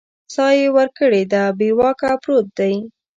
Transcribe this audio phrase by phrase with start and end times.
[0.33, 2.73] ساه یې ورکړې ده بې واکه پروت دی